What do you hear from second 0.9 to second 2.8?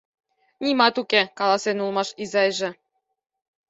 уке,— каласен улмаш изайже.